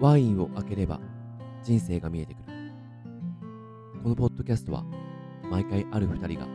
[0.00, 1.00] ワインを開ければ
[1.64, 2.44] 人生が見えてくる。
[4.00, 4.84] このポッドキャストは
[5.50, 6.46] 毎回ある二人が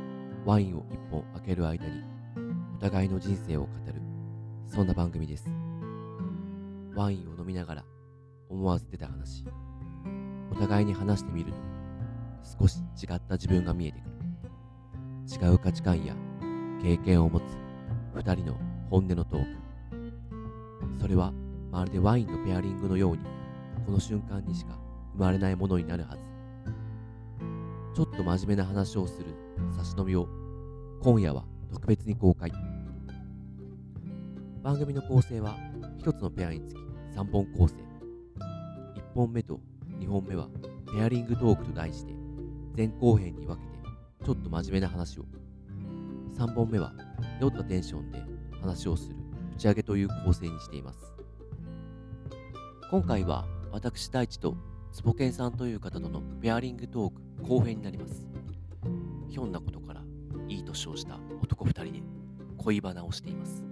[0.46, 2.04] ワインを一本開ける間に
[2.78, 4.02] お互いの人生を語る
[4.66, 5.50] そんな番組です。
[6.96, 7.84] ワインを飲みながら
[8.48, 9.44] 思わず出た話
[10.50, 11.58] お互いに話してみると
[12.62, 15.50] 少し違った自分が見えてくる。
[15.50, 16.16] 違う価値観や
[16.82, 17.44] 経験を持つ
[18.16, 18.58] 二人の
[18.90, 19.50] 本音のトーク。
[21.02, 21.34] それは
[21.74, 23.24] まるでワインのペアリングのように
[23.84, 24.78] この瞬間にしか
[25.14, 26.22] 生まれないものになるはず。
[27.96, 29.36] ちょっと真面目な話をする
[29.76, 30.28] 差し飲みを
[31.02, 32.52] 今夜は特別に公開。
[34.62, 35.58] 番組の構成は
[36.04, 36.78] 1つのペアにつき
[37.16, 37.74] 3本構成。
[38.96, 39.60] 1本目と
[40.00, 40.48] 2本目は
[40.96, 42.14] ペアリングトークと題して
[42.78, 43.80] 前後編に分けて
[44.24, 45.26] ちょっと真面目な話を。
[46.38, 46.94] 3本目は
[47.42, 48.24] 酔ったテンションで
[48.62, 49.16] 話をする
[49.56, 51.13] 打ち上げという構成にしています。
[52.94, 54.56] 今回は私大地と
[54.92, 58.28] つぼけんさんという方とのペアリングトーク後編になります。
[59.32, 60.04] ひょんなことから
[60.48, 62.04] いい年をした男2人で
[62.60, 63.64] 恋バナをしています。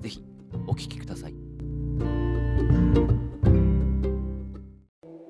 [0.00, 0.24] ぜひ
[0.66, 1.34] お聞きください。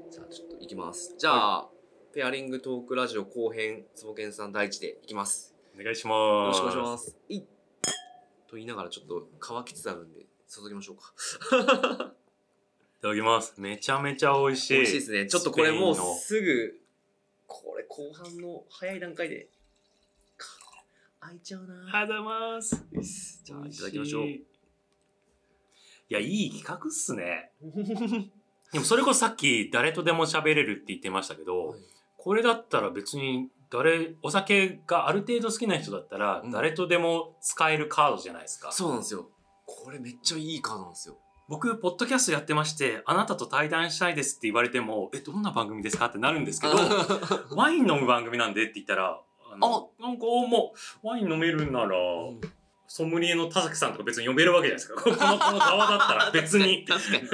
[0.08, 1.14] さあちょっといきます。
[1.18, 1.68] じゃあ、
[2.14, 5.54] ペアリングトークラジオ後編つぼけんさん大地でいきます。
[5.78, 6.62] お願いしよます。
[6.62, 7.14] ろしくお願いします。
[7.28, 7.42] いっ
[8.46, 12.14] と言いながらちょっと乾きつつあるんで注ぎましょうか。
[12.14, 12.23] い
[13.04, 13.52] ただきます。
[13.58, 14.74] めちゃめちゃ美味しい。
[14.76, 16.72] 美味しいですねちょっとこれもうすぐ
[17.46, 19.46] これ後半の早い段階で
[20.38, 20.46] か
[21.20, 23.42] 開いちゃうなありがとうございます。
[23.44, 24.44] じゃあいただきましょういい
[26.08, 27.52] や、いい企画っすね。
[28.72, 31.80] でもそれこそさっき誰とでも喋れるって言ってましたけど、はい
[32.16, 38.72] これだったら別に誰、お酒がある程度好きな人だったらうん誰とでも使えるカードじゃないですか。
[38.72, 39.28] そうなんですよ
[39.66, 46.74] これめっちゃいいカードなんですよ僕、ポッドキャストやってまして、あなたと対談したいですって言われても、え、どんな番組ですかってなるんですけど、
[47.54, 49.20] ワイン飲む番組なんでって言ったら、
[49.52, 51.96] あのなんかもう、ワイン飲めるなら、
[52.88, 55.02] ソムリエの田崎さんとか別に呼べるわけじゃないですか。
[55.02, 56.84] この、この側だったら 別に。
[56.84, 57.28] 確かに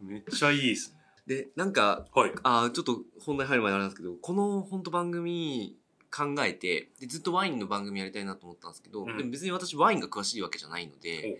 [0.12, 0.98] めっちゃいいですね。
[1.26, 2.32] でなんかはい。
[2.42, 5.76] あーちょっと本題入る前にあれなんですけどこの本当番組
[6.10, 11.38] 考えてでずっとワインの番組やりたいなと思ったんですけど、うんでも別に私ワインが詳しいわけじゃないので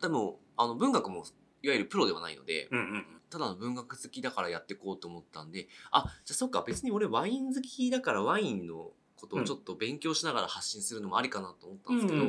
[0.00, 1.24] でもあの文学も
[1.62, 3.06] いわゆるプロではないので、うんうん。
[3.30, 12.24] ただの文学好きだからやっていこうと思ったんであじゃあそっか別に俺ワイン好きだからワインのことをちょっと勉強しながら発信するのもありかなと思ったんですけど、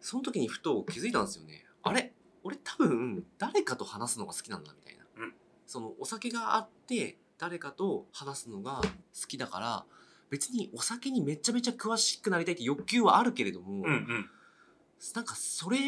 [0.00, 1.64] その時にふと気づいたんですよね。
[1.82, 2.12] あれ？
[2.42, 5.34] 俺多分誰かと話すのが好きなんだみたいな、うん。
[5.66, 9.84] そのお酒があって誰かと話すのが好きだから
[10.28, 14.30] 別にお酒にめちゃめちゃ詳しくなりたいって欲求はあるけれども、うんうん。
[15.14, 15.78] なんかそれ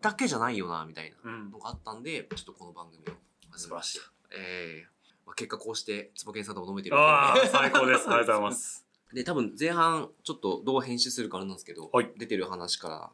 [0.00, 1.50] だけじゃないよなみたいなうん。
[1.50, 3.98] のがあったんでちょっとこの番組を素晴らしい。
[4.32, 4.86] ええ
[5.26, 8.08] まあ、結果こうして坪健さんとも飲めてるああ、最高です。
[8.08, 8.86] ありがとうございます。
[9.12, 13.12] で多分前半ちょっとどう編集するかあれなんですけど、はい出てる話から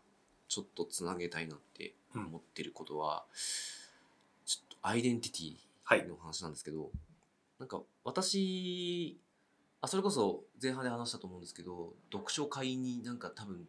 [0.49, 3.25] ちょっとつなげたいなって思ってることは、
[4.45, 5.57] ちょっとアイデンティ
[5.89, 6.91] ティの話なんですけど、
[7.59, 9.19] なんか私
[9.81, 13.67] あそれこそ前半で話したと思うんですけど読書会になんか多分、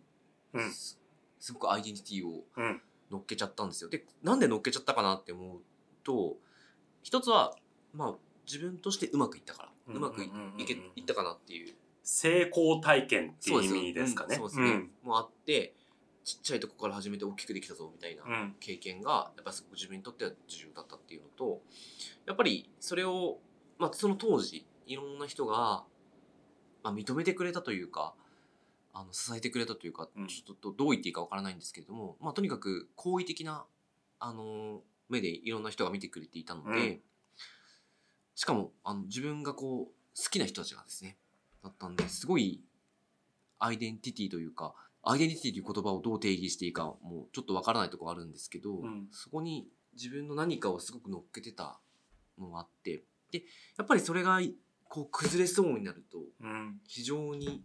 [0.53, 0.99] うんす
[1.39, 2.81] すごくアイデンティティをうん。
[3.11, 3.89] 乗っけちゃったんですよ。
[3.89, 5.59] でなんで乗っけちゃったかなって思う
[6.03, 6.37] と
[7.03, 7.55] 一つは
[7.93, 11.73] まあ自分としてうまくいったから、うまくいうんうんうんうんいけいったかなっていう
[12.03, 14.35] 成功体験っていう意よ味ですかね。
[14.35, 15.73] うんそうですね、もうあって
[16.23, 18.23] ちっちゃいとこから始めて大きくできたぞみたいな。
[18.59, 21.61] 経験がやっぱすごく自分にとっては重要だったっていうのと
[22.25, 23.39] やっぱりそれを、
[23.77, 25.83] まあ、その当時いろんな人が、
[26.83, 28.13] まあ、認めてくれたというか
[28.99, 30.27] あの支えてくれたというか、うん。
[30.27, 33.65] ちょっとどう言っていいかわからないんですけれども、まあ、とにかく好意的な
[34.19, 36.99] あの目でいろんな人が見てくれていたので、うん。
[38.33, 41.17] しかもあの自分がこう好きな人たちがですね
[41.63, 42.61] だったんですごい
[43.59, 44.73] アイデンティティというか
[45.03, 49.07] アイデンティティという言葉をどう定義していいかもうちょっとわからないところあるんですけど、ん。
[49.11, 51.79] そこに自分の何かをすごく乗っけてた
[52.39, 53.43] のがあってで
[53.77, 54.39] やっぱりそれが
[54.83, 56.79] こう崩れそうになるとうん。
[56.87, 57.63] 非常に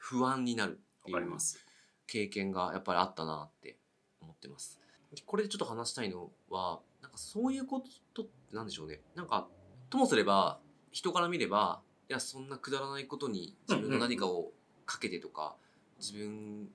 [0.00, 1.64] 不安になるっていうわかります。
[2.06, 3.76] 経験がやっぱりあったなって
[4.20, 4.80] 思ってます。
[5.26, 9.48] これでちょっと話したいのはなんかそういうことってなんでしょうねなんか
[9.88, 10.60] ともすれば
[10.92, 14.52] 人から見ればいやそんなくだらないことに自分の何かを
[14.86, 15.54] かけてとか、
[16.00, 16.68] 自分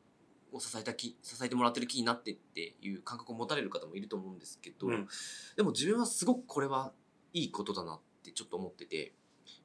[0.54, 5.07] を支えた気支えてもらってる気になってっていう感覚を持たれる方もいると思うんですけど、うん
[5.57, 6.94] でも自分はすごくこれは
[7.33, 9.13] いいことだなってちょっと思ってて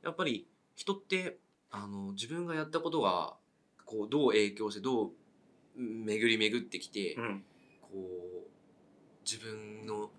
[0.03, 1.39] やっぱり人って
[1.71, 3.35] あの自分がやったことが
[3.91, 5.11] こうどう影響してどう
[5.77, 7.45] 巡り巡ってきて、うん。
[7.83, 8.51] こう
[9.29, 10.11] 自分の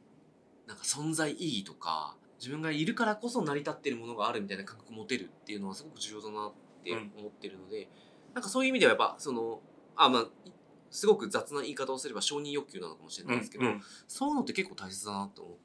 [0.67, 6.53] なんか存在意義とか自分がいるからこそ成り立ってるものがあるみたいな感覚を持てるっていうのはすごく重要だなっ
[6.83, 7.87] て思ってるので、
[8.33, 9.61] なんかそういう意味ではやっぱその
[9.95, 10.51] あまあい
[10.89, 15.57] すごく雑な言い方をすれば承認欲求なのかもしれないですけど、うんそういうのって結構大切だなと思っ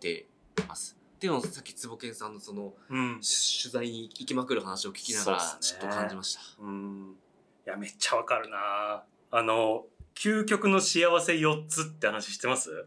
[0.00, 0.28] て
[0.68, 0.96] ます。
[1.16, 6.40] っていうのをさっき坪健さんのそのうんし取材に行きまくる話を聞きながらちょっと感じました。
[6.60, 7.27] うんい
[7.68, 9.04] やめっちゃわかるな。
[9.30, 9.84] あの
[10.14, 12.86] 究極の幸せ4つって話してます？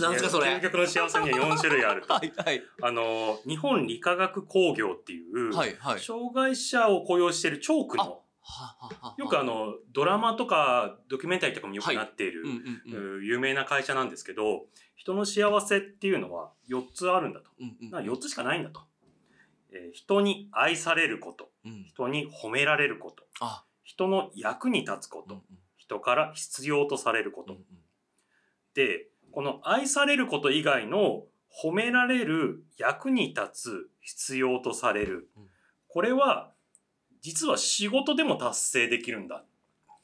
[0.00, 0.46] なんすかそれ。
[0.56, 2.62] 究極の幸せには4種類ある はいはい。
[2.82, 6.00] あの日本理化学工業っていう、はいはい。
[6.00, 8.22] 障害者を雇用しているチョークの
[9.18, 12.44] よくあのドラマとかドキュメンタリーとかもよくなっている、
[13.22, 14.66] 有名な会社なんですけど
[14.96, 18.80] 人の幸せっていうのは4つあるんだと、うんうんな4つしかないんだと、
[19.72, 21.50] えー人に愛されること。
[21.64, 21.84] うん。
[21.84, 23.24] 人に褒められること。
[23.40, 25.58] あ人の役に立つこと、うんうん。
[25.76, 27.64] 人から必要とされること、うんうん。
[28.74, 31.24] でこの愛されること以外の
[31.64, 35.42] 褒められる役に立つ必要とされる、うん。
[35.88, 36.52] これは
[37.20, 39.44] 実は仕事でも達成できるんだ。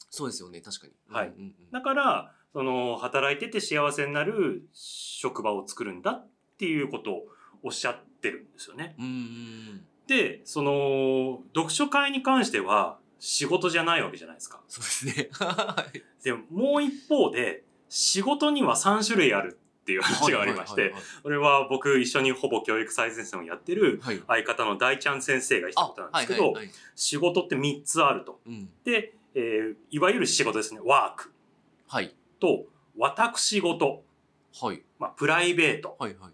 [0.09, 0.61] そうですよね。
[0.61, 0.93] 確かに。
[1.09, 1.27] はい。
[1.27, 1.71] うんうんうん。
[1.71, 6.27] だからその働いてて幸せになる職場を作るんだっ
[6.57, 7.23] ていうことを
[7.63, 8.95] おっしゃってるんですよね。
[8.97, 14.61] うんうんでその読書会に関しては仕事じゃないわけじゃないですか。
[14.67, 15.29] そうですね。
[15.33, 20.93] は いでもう一方で仕事には3種類あるっていう話がありまして、
[21.23, 24.01] これは僕一緒にほぼ教育最前線をやってる。
[24.27, 26.53] 相方の大ちゃん先生が言ったことなんですけど、
[26.95, 28.39] 仕事って3つあると。
[28.45, 31.31] うんで、えーいわゆる仕事ですね、ワーク
[31.87, 32.65] はいと
[32.97, 34.03] 私事、
[34.61, 36.31] はいまあ、プライベートはいはい。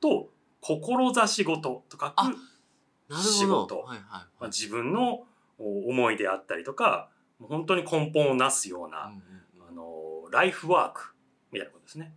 [0.00, 0.28] と
[0.60, 3.46] 志事とかく仕。
[3.46, 4.50] 事はいはいまあ、はい。
[4.50, 5.26] 自分のお
[5.60, 7.08] 思いであったりとか
[7.40, 9.22] 本当に根本をなすような、うん
[9.68, 11.14] あのライフワーク
[11.52, 12.12] みたいなことですね。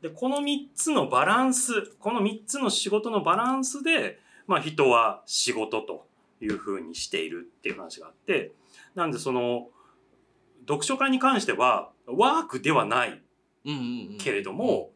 [0.00, 6.06] でこの3つのバランスこの3つの仕事のバランスで、まあ、人は仕事と
[6.40, 8.52] いうふうにしているっていう話があって
[8.94, 9.68] なんでその
[10.60, 13.20] 読書会に関してはワークではない
[13.64, 13.78] うんうん
[14.12, 14.18] うん。
[14.18, 14.90] けれども、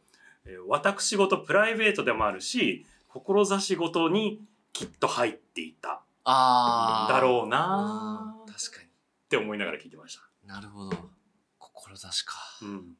[0.45, 4.41] えー私事プライベートでもあるし志事に
[4.73, 7.13] きっと入っていたあー。
[7.13, 8.83] だろうあな確か
[9.33, 10.23] て思いながら聞いてました。
[10.43, 10.97] になるほど。
[11.59, 12.35] 志か。
[12.63, 12.97] うん。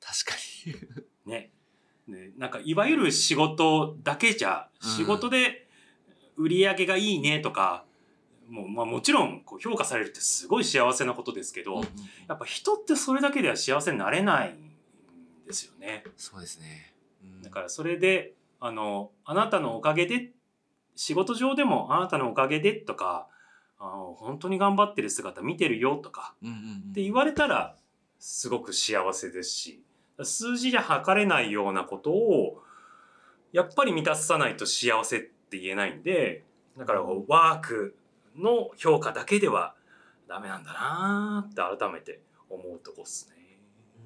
[0.00, 0.36] 確か
[1.26, 1.32] に。
[1.32, 1.50] ね。
[2.06, 5.66] ねなんかいわゆる仕事だけじゃうん仕事で
[6.36, 7.84] 売り上げがいいねとか、
[8.48, 11.86] もうまあ、もちろんこう評価されるってすごい幸せなことですけど、うんうん
[12.28, 16.04] やっぱ人ってそれだけでは幸せになれないんですよね。
[16.16, 16.94] そうですね。
[17.22, 17.42] うん。
[17.42, 20.30] だからそれであのあなたのおかげで
[20.98, 23.28] 仕事上でもあなたのおかげでとか
[23.78, 26.90] あの本当に頑張ってる姿見てるよとかうんうんうん。
[26.90, 27.76] って言われたら
[28.18, 29.84] すごく幸せですし
[30.24, 32.60] 数字じゃ測れないようなことを
[33.52, 36.42] やっぱり満たさないと幸せって言えないんで
[36.76, 37.96] だからワーク
[38.36, 39.76] の評価だけでは
[40.28, 43.60] ダメなんだなーって改めて思うとこっすね。
[43.96, 44.02] う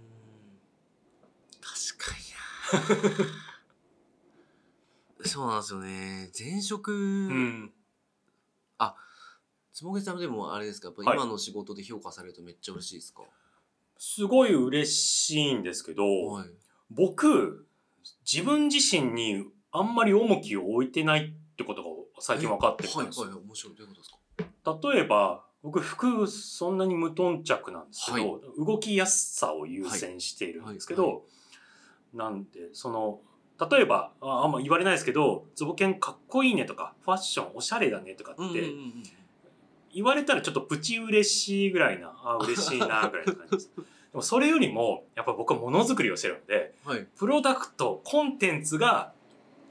[1.56, 1.60] ん。
[1.60, 3.42] 確かにな
[5.24, 6.30] そうなんですよね。
[6.38, 7.72] 前職、うん、
[9.72, 10.88] つもげさんでもあれですか？
[10.88, 11.18] やっぱはい。
[11.18, 13.22] 今の仕事で評価されるとめっちゃ嬉しいですか、
[13.96, 16.48] すごい嬉しいんですけど、はい。
[16.90, 17.66] 僕
[18.30, 21.88] 自分自身にあんまり重きを置いてないってことが
[22.20, 23.26] 最近分かってきたんですよ。
[23.26, 23.74] はいはい面白い。
[23.76, 24.10] どういうことです
[24.62, 24.78] か？
[24.92, 31.20] 例えば僕服そんなに無頓着なんですけど、は動きやすさを優先しているんですけど、はいは
[32.14, 33.20] なんでその
[33.70, 39.02] 例えばああんま言われないですけど「つぼけんかっこいいね」とか「ファッションおしゃれだね」とかって、うんうんうん
[39.94, 43.70] 言われたらちょっとプチ嬉しいぐらいなあ嬉しいなぐらいの感じです。
[43.76, 43.82] で
[44.14, 49.12] もそれよりもやっぱ僕はものづくりをしてるんではいプロダクトコンテンツが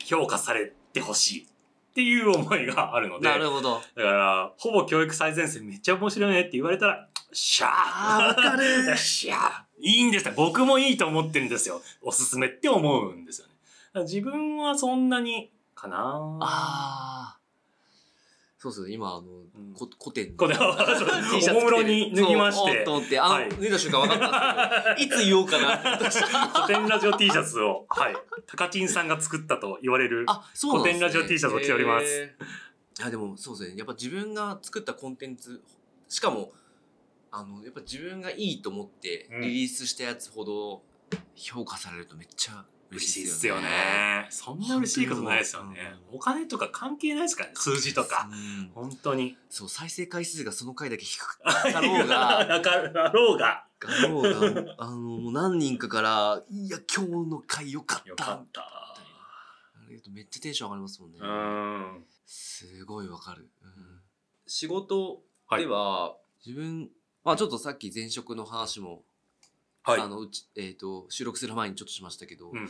[0.06, 8.96] 評価されてほしいっていう思いがあるのでなるほどだから、ほぼ教育最前線めっちゃ面白いねって言われたら、しゃーわかる ー
[9.82, 10.34] いいんですよ。
[10.36, 11.82] 僕もいいと思ってるんですよ。
[12.02, 13.51] おすすめって思うんですよね。
[13.96, 16.38] 自分はそんなに、かな。
[16.42, 17.38] ああ
[18.62, 19.74] そうそう今あの、ん。
[19.74, 20.78] こ古典これは
[21.34, 22.84] T シャツおもむろに脱ぎまして。
[22.84, 23.20] と思って。
[23.20, 23.50] あの、はい。
[23.50, 28.16] 脱いだ瞬間分かったんですけどいつ言おうかな古典ラジオ T シャツを、はい。
[28.46, 30.26] 高知さんが作ったと言われる。
[30.28, 32.06] あそう古典ラジオ T シャツを着ております。
[33.00, 33.78] いやでもそうですね。
[33.78, 35.60] やっぱ自分が作ったコンテンツ
[36.08, 36.52] しかも
[37.32, 40.84] あのやっぱ自分がいいと思ってうんリリースしたやつほど
[41.36, 44.28] 評価されるとめっちゃ嬉しいですよね。
[44.30, 45.96] そんな嬉しいことないですよね。
[46.12, 48.30] お金とか関係ないですからね、数字とか。
[48.32, 49.38] うん本当に。
[49.50, 51.38] そう再生回数がその回だけ低か
[51.70, 52.60] ったろうがだ
[53.12, 53.66] ろうが。
[53.80, 58.62] だろうがあのもう何人かから「いや今日の回よかった」よかった。
[58.62, 58.96] あ
[59.88, 62.06] れ言うとめっちゃテンション上がりますもんね、うん。
[62.26, 64.02] すごいわかる、うん
[64.46, 66.90] 仕事はいでは、自分
[67.24, 69.04] まあちょっとさっき前職の話も、
[69.84, 70.02] はい。
[70.02, 70.08] あ。
[70.08, 72.70] のうち、えー、と収録する前にちょっとしましたけど、うん。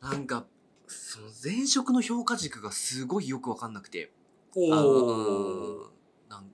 [0.00, 0.46] なんか
[0.86, 4.12] その前職の評価軸がすごいよくわかんなくて。
[4.56, 5.90] お
[6.30, 6.50] なん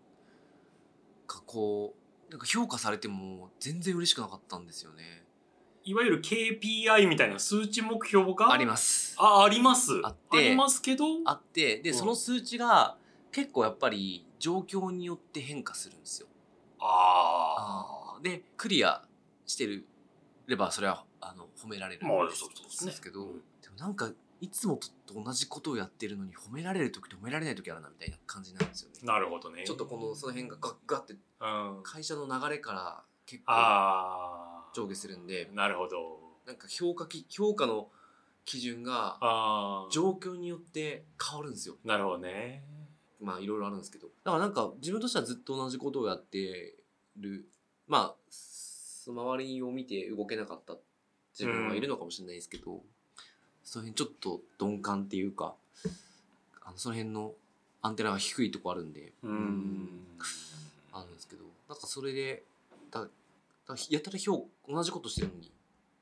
[1.27, 1.95] かこ
[2.29, 5.23] うなんか評価されても全然嬉しくなかったんですよね。
[5.85, 9.15] いわゆる KPI みたいな数値目標があります。
[9.19, 10.01] あ、あります？
[10.03, 10.51] あって。
[10.51, 11.05] りますけど？
[11.27, 11.97] あってで、うん。
[11.97, 12.97] その数値が
[13.31, 16.27] 結構やっぱり状況によって変化するんですよ。
[16.81, 19.03] あでクリア
[19.47, 19.87] してる
[20.47, 24.11] ればそれはあの褒められるんまあそうそうですねですけど、うんでもなんか
[24.41, 29.07] いつもと同じことをやってるのに褒められる時と褒められない時あるなみたいな感じなんですよねあ。
[29.07, 29.63] なるほどね。
[29.65, 31.83] ちょっとこのその辺がガッガッってうん。
[31.83, 34.73] 会社の流れから結構ああ。
[34.75, 36.19] 上下するんでなるほど。
[36.47, 37.89] なんか評価き評価の
[38.45, 39.89] 基準がああ。
[39.91, 42.65] 状況によって変わるんですよなるほどね。
[43.21, 46.75] まあいろいろあるんですけどだからなんか自分としてはずっと同じことをやって
[47.17, 47.47] る
[47.87, 48.15] まあ
[49.13, 50.77] 周りを見て動けなかった
[51.39, 52.83] 自分はいるのかもしれないですけど、
[53.63, 55.55] その辺ちょっと鈍感っていうか
[56.65, 57.33] あのその辺の
[57.83, 59.89] アンテナが低いとこあるんでうん。
[60.93, 62.45] あるんですけどなんかそれで
[62.91, 63.09] だだ
[63.91, 65.51] やたら評同じことしてるのに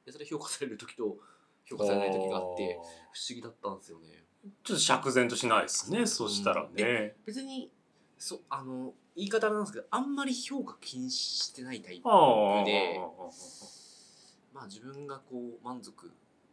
[0.05, 1.17] やたら評価される時と
[1.65, 2.79] 評価されない時があって
[3.13, 4.25] 不思議だったんですよね。
[4.65, 6.07] ちょっと釈然としないですね。
[6.07, 7.15] そしたらね。
[7.25, 7.71] 別に
[8.19, 12.03] そあの言い方なんですけどあんまり評価気にしてないタイプ。
[12.65, 13.01] で
[14.55, 16.11] まあ自分がこう満足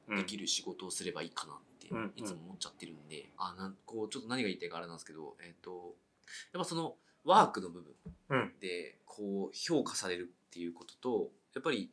[0.09, 0.41] できる。
[0.41, 5.95] る仕事をすればいいかなってうんいつも思っちゃってるんで、あなんこうちょっと何が言いたいかあれなんですけどえっ、と
[6.53, 7.93] やっぱそのワークの部分
[8.29, 8.51] うん。
[8.59, 11.89] でこう評価されるっていうこととやっぱり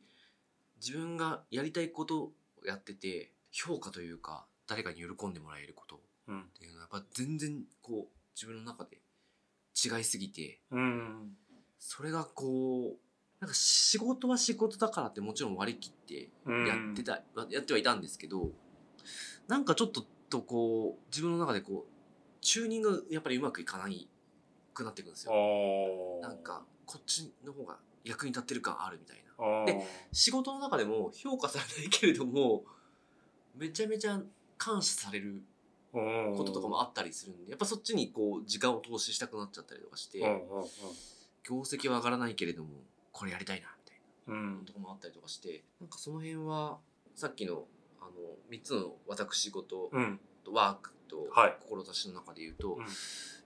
[0.79, 2.31] 自分がやりたいことを
[2.65, 6.41] やってて評価というか誰かに喜んでもらえることうん。
[6.41, 8.97] っていうのはやっぱ全然こう自分の中で
[9.85, 11.37] 違いすぎてうん。
[11.79, 12.97] それがこう
[13.39, 16.29] なんか仕事は仕事だからってもちろん割り切って
[16.67, 18.49] やってた、やってはいたんですけど
[19.47, 21.91] なんかちょっととこう自分の中でこう
[22.41, 24.07] チューニングがやっぱりうまくいかない
[24.73, 26.19] くなっていくんですあよ。
[26.23, 26.27] あ。
[26.27, 29.65] なんかこっちの方が役に立ってる感あるみたいな。
[29.65, 32.63] で仕事の中でも評価されないけれども
[33.55, 34.19] めちゃめちゃ
[34.57, 35.43] 感謝される
[36.31, 40.19] ここととかもあったりするんでやっぱそっちにこう時間を投資したくなっちゃったりとかして、
[41.43, 42.69] 業績は上がらないけれども
[43.11, 43.99] これやりたいなみたい。
[44.27, 46.77] なんとかもあったりとかしてなんかその辺は
[47.15, 47.65] さっきの
[47.99, 48.11] あの
[48.51, 50.19] 3つの私事うん。
[50.47, 52.85] とワークとはい志の中で言うと、うん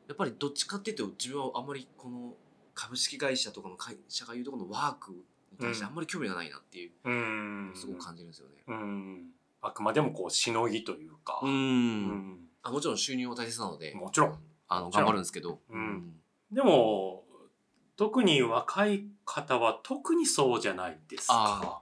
[0.07, 2.33] やっぱりどっちかっていうと自分はあんまりこの
[2.73, 5.17] 株式会社とかの会社が言うところのワークに
[5.57, 6.91] 対してあんまり興味がないなっていう
[7.73, 8.55] すごく感じるんですよね。
[8.67, 9.29] うん。
[9.61, 11.39] あくまでもこう、しのぎというか。
[11.43, 11.49] うん。
[11.49, 12.39] うん。
[12.63, 13.93] あもちろん収入も大切なので。
[13.93, 14.39] もちろん。
[14.67, 16.13] あの頑張るんですけど、うん。
[16.51, 17.25] でも、
[17.97, 21.81] 特に若い方は特にそうじゃないですか。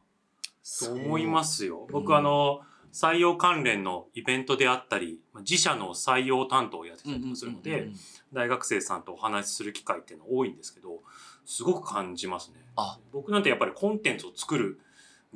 [0.79, 1.87] と思いますすよ。
[1.91, 2.15] 僕、うん。
[2.17, 7.89] あの、採用関連のイベントであったり、自社の採用担当をやってたりとかするので、
[8.33, 11.01] 大学生さんとお話しする機会っていうのは多いんですけど、
[11.45, 12.65] すごく感じますね。
[12.75, 12.99] あ。
[13.11, 14.79] 僕なんてやっぱりコンテンツを作る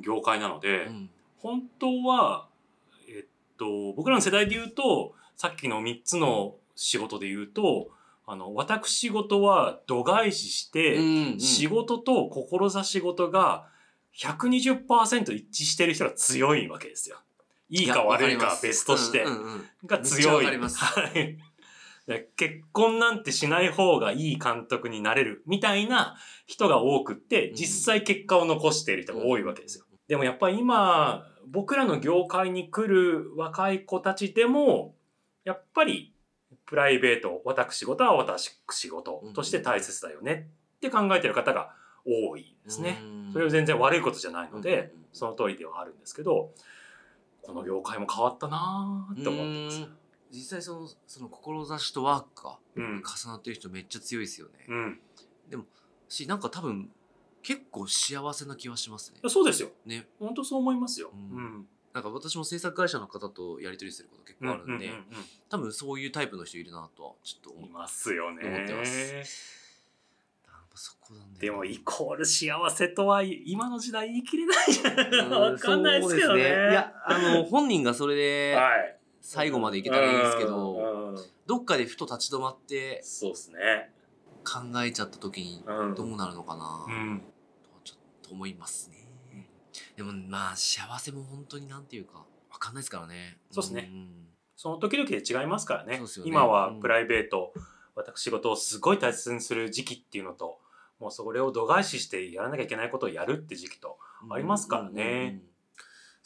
[0.00, 1.10] 業界なので、うん
[1.44, 2.48] 本当は、
[3.06, 3.24] えっ
[3.58, 7.90] と、僕らの世代で言うと、さっきの3つの仕事で言うと、
[8.26, 13.66] あの、私事は度外視して、うんうん仕事と志事が
[14.16, 17.18] 120%一致してる人が強いわけですよ。
[17.68, 19.24] いいか悪いか別として。
[19.24, 20.46] うんうんうんが強い。
[22.36, 29.84] 結婚なんてしない方がいい監督になれるみたいな人が多くって、うん実際結果を残している人が多いわけですよ。
[30.08, 34.94] でもやっぱり今、僕らの業界に来る若い子たちでも、
[35.44, 36.12] やっぱり
[36.66, 41.70] プライベート、私事は私仕事として大切だよねって考えてる方が
[42.04, 42.98] 多いですね。
[43.00, 46.52] うんそれは全然悪いことじゃないので、その通りではあるんですけど、
[47.42, 49.80] この業界も変わったなーって思ってます。
[49.80, 49.96] うん
[50.34, 53.02] 実際そのその志とワークがうん。
[53.04, 55.00] 重なってる人めっちゃ強いですよね、うん。
[56.08, 56.90] しなんか多分
[57.44, 59.68] 結構幸せな気はしますねそうですよ。
[59.86, 61.10] ね本当そう思いますよ。
[61.12, 61.66] ううんん。
[61.92, 65.04] なんか私も制作会社の方とやり取りすること結構あるんで、うんうんうん
[65.48, 68.48] 多分そういうタイプの人いるなとはちょっとうんい思うますよね。
[68.48, 69.62] 思ってます
[70.74, 75.52] そこなんだよでもイコール幸せとは今の時代言い切れないじゃうんん。
[75.52, 76.42] わかんないですけどね。
[76.42, 78.98] そういやあの本人がそれではい。
[79.20, 83.92] 最後までいけたらいいんですけど、うんうんどっかでふと立ち止まってそうですね。
[84.44, 85.94] 考えちゃった時にうん。
[85.94, 87.18] どうなるのかな、うん。
[87.20, 87.33] とちょっ
[88.26, 89.06] と思いますね。
[89.96, 92.18] でもまあ幸せも本当になんていうか
[92.50, 93.38] わかんないですからね。
[93.50, 93.82] そうっすね。
[93.82, 95.98] んその時々で違いますからね。
[95.98, 96.04] ね。
[96.24, 96.80] 今はうん。
[96.80, 97.52] プライベート、
[97.94, 100.58] 私仕事をすごい大切にする時期っていうのと、
[101.00, 103.98] もうそれを度外視してやらなきゃいけないことをやるって時期と。
[104.30, 105.24] ありますからねうんうん。
[105.26, 105.42] うん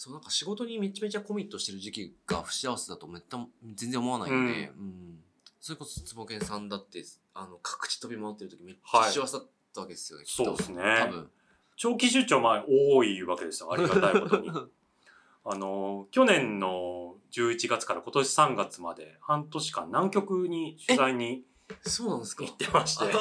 [0.00, 3.36] そうなんか仕事にめちゃめちゃコミットしてる時期が不幸せだとめった
[3.74, 5.18] 全然思わないので、うん。
[5.60, 7.02] それこそ坪健さんだって
[7.34, 9.10] あの各地飛び回ってる時めっちゃはい。
[9.10, 10.44] 幸せだったわけですよね、きっと。
[10.44, 10.82] そうですね。
[11.00, 11.30] 多分
[11.78, 13.72] 長期出張まあ多いわけですよ。
[13.72, 14.50] ありがたいことに。
[15.50, 21.44] あの、去年の11月から今年3月まで半年間南極に取材に
[21.82, 22.44] そうなんですか？
[22.44, 23.04] 行ってまして、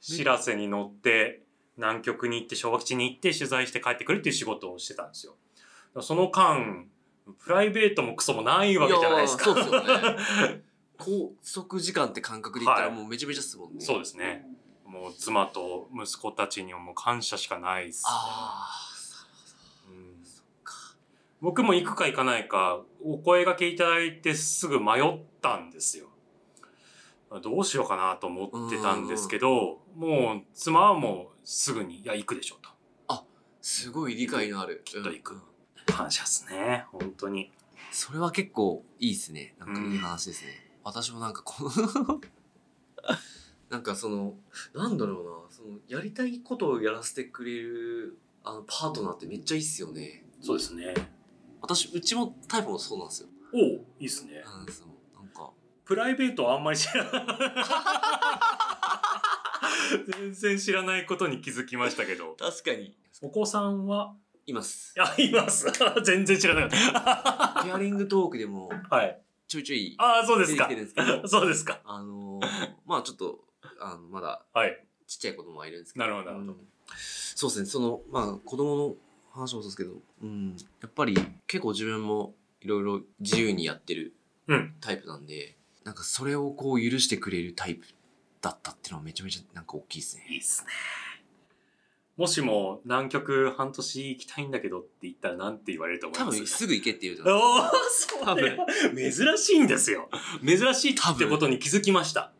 [0.00, 1.42] 知らせに乗って
[1.76, 5.36] 南極に行って昭和基地に行って取材して帰ってくるっていう仕事をしてたんですよ。
[6.00, 6.86] その間、
[7.38, 9.44] プライベートもクソもないわけじゃないですか。
[9.46, 10.16] そうですよね
[10.98, 14.46] 拘束時間って感覚で言ったらはいもうめちゃめちゃっすもんね、そうですね。
[15.00, 18.10] もう妻と息子たちにはもう感謝しかないです、ね。
[18.10, 18.68] あ
[19.88, 20.74] うんあそっか
[21.40, 26.08] 僕も行くか行かないかお声掛けいただいてすぐ迷ったんですよ。
[27.42, 32.70] どうしようかなと思ってたんですけど、もう妻はもうすぐに、いや、行くでしょうと。
[33.62, 34.82] すごい理解のある。
[34.84, 35.34] きっと行く。
[35.34, 35.40] うん。
[35.86, 37.52] 感謝っすね、本当に。
[37.92, 39.54] それは結構いいですね。
[39.60, 41.70] なんかいい話ですね、私もなんかこの
[43.70, 44.34] なんかその
[44.74, 50.94] なんだろうなそのやりたいことをやらせてくれるあのパートナーってめっちゃいいっすよねそうですね。
[51.62, 53.60] 私うちもタイプもそうなんですよおう
[54.00, 54.42] いいっすね。
[54.44, 55.50] なんですよなんか
[55.84, 57.12] プライベートはあんまり知らない。
[60.20, 62.36] 全然知らないことに気づきましたけど。
[62.38, 64.14] 確かにお子さんは
[64.46, 65.66] います あ、います。
[66.04, 68.96] 全然知らなかっペアリングトークでもた。
[68.96, 69.20] はい。
[69.46, 70.68] ちょいちょいああ、そうですか
[71.26, 71.80] そうですか。
[71.84, 73.44] あのーまあちょっと
[73.80, 74.84] あのまだはい。
[75.06, 76.54] ちっちゃい子供はいるんですけどなるほど、なる
[77.34, 78.94] そうですねそのまあ子供の
[79.32, 81.16] 話もそうですけど、うん、やっぱり
[81.48, 84.14] 結構自分もいろいろ自由にやってる
[84.46, 87.86] うんタイプなんで、なんかそれをこう許してくれるタイプ
[88.40, 90.26] だったっていうのはめちゃめちゃなんか大きいですね。
[90.28, 90.68] いいっすね。
[92.16, 96.38] もしも南極半年行きたいんだけどって言ったらなんて言われると思い多ます？
[96.38, 100.08] 分すぐ行けって言うと思うおーそれは珍しいんですよ。
[100.44, 102.32] 珍しいってことに気づきました。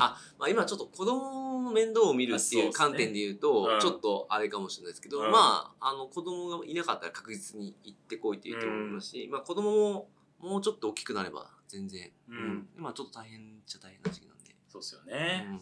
[0.00, 3.80] あ、まあ今ちょっと子供の面倒を見るっていう観点で言うと、うん。
[3.80, 5.30] ちょっとあれかもしれないですけど、うん。
[5.32, 10.08] まあ、あの子供がいなかったら確実に行ってこいって言うと思いますし、まあ子供も
[10.40, 12.68] もうちょっと大きくなれば全然、うん。
[12.76, 15.46] 今ちょっと大変っちゃ大変な時期なんで、そうですよね。
[15.50, 15.60] うん、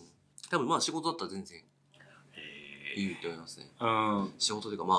[0.51, 3.71] 多分まあ仕事だったら全然へいいと思いますね。
[3.79, 4.35] ーうん。
[4.39, 4.99] 仕事というかまあ、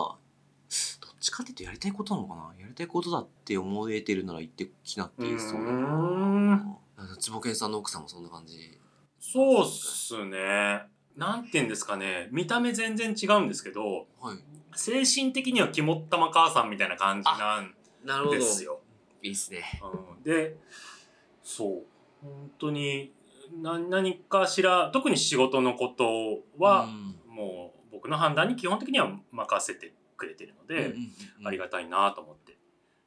[1.00, 2.54] どっちかっていうとやりたいことなのかな？
[2.60, 6.78] やりたいことだって思えてるなら行ってきなっていいそうだなん
[7.19, 8.80] 坪健さんの奥さんもそんな感じ。
[9.19, 10.84] そうっすね。
[11.15, 12.30] なんて言うんですかね。
[12.32, 14.38] 見た目全然違うんですけど、はい。
[14.75, 17.73] 精神的には肝っ玉母さんみたいな感じなん
[18.06, 18.36] なるほど。
[18.36, 18.80] ですよ。
[19.23, 19.63] いいっすね。
[19.84, 20.56] うんで
[21.43, 21.84] そう
[22.21, 23.13] 本当に
[23.62, 30.93] 何何かしら特に仕事のことはう、んもう僕の判断に基本的には任せてくれてるので、
[31.45, 32.53] ありがたいなと思って。
[32.53, 32.56] っ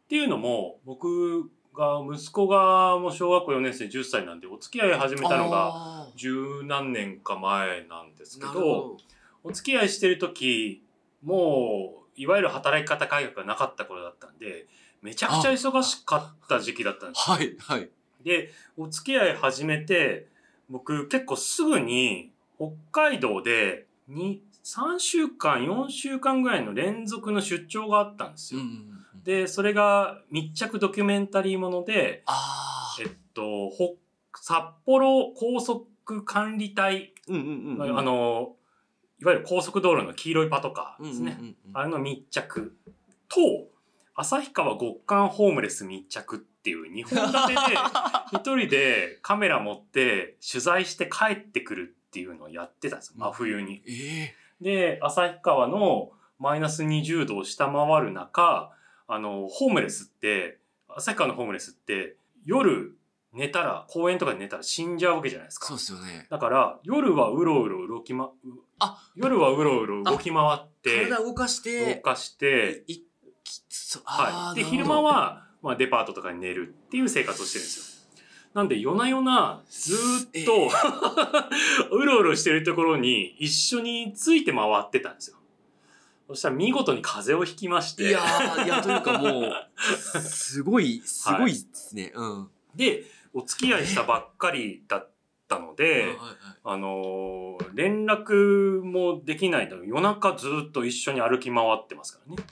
[0.09, 8.99] ていうのも僕が息子がもう小学校4年生10歳なんでお付き合い始めたのがあ十何年か前なんですーけど
[9.45, 10.83] お付き合いしてる時
[11.25, 14.67] もういわゆる働き方改革がなかった頃だったんで
[15.03, 17.89] めちゃくちゃ忙しかった時期だったんですよはいはい。
[18.23, 20.27] でお付き合い始めて
[20.69, 28.61] 僕結構すぐに北海道でに3週間4週間ぐらいの連続の出張があったんですよ。
[28.61, 28.90] うんうんうん
[29.25, 33.97] でそれが密着ドキュメンタリーもので、あえっと、ほ
[34.35, 37.13] 札幌高速管理隊。
[37.29, 38.57] あの
[39.21, 41.39] いわゆる高速道路の黄色いパトカーですね、
[41.75, 42.75] あれの密着
[43.29, 43.69] と
[44.15, 47.61] 旭川極寒ホームレス密着っていう2本立てで
[48.33, 53.15] 一人でカメラ持って取材して帰ってくるっていうのをやってたんですよ。
[53.19, 53.83] 真冬に。
[53.87, 58.73] えで旭川のマイナス20度を下回る中
[59.13, 62.97] あのホームレスって旭川のホームレスって夜
[63.33, 65.67] 寝たら公園とかで寝たら死んじゃうわけじゃないですか。
[65.67, 66.29] そうですよね。
[66.31, 68.31] だから夜はうろうろ動きまう
[68.79, 73.01] あ夜はうろうろ動き回って体動かし動て、かして、い
[73.69, 77.91] そはい、で昼間は、まあ、デパートとかに寝るっていう生活をしてるんですよ。
[78.55, 80.71] なんで夜な夜なずーっえと、
[81.91, 85.37] うろうろしてるところに一緒について回ってたんですよ。
[86.31, 88.05] そしたら見事に風邪をひきまして。
[88.05, 93.03] いやーいやというかもうすごいすごいですね、うんで、
[93.35, 95.11] お付き合いしたばっかりだっ
[95.49, 96.17] たので、はいはい
[96.63, 102.43] あのー連絡もできないの夜中ずっと一緒に歩き回ってますからね。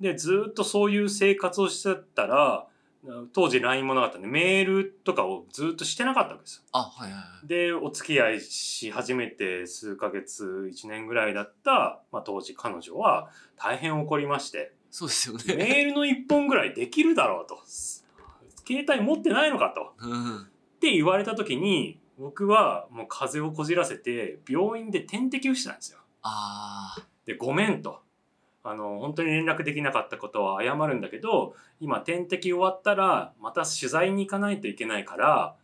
[0.00, 2.66] で、ずっとそういう生活をしてたら、
[3.32, 6.62] 当時 LINE もなかったんで、メールとかをずっとしてなかったわけですよ。
[6.72, 17.58] あはいはいはいで、お付き合いし始めて数ヶ月、1年ぐらいだった、まあ、当時彼女は大変怒りまして、そうですよメねールの1本ぐらいできるだろうと。
[18.66, 19.94] 携帯持ってないのかと。
[20.06, 20.48] うん
[20.84, 25.98] って言われた時に、僕はもう風邪をこじらせて、病院で点滴をしてたんですよ。
[26.22, 28.03] あで、ごめんと。
[28.66, 35.54] あの、本当に連絡できなかったことは謝るんだけど、今点滴終わったら、また取材に行かないといけないから、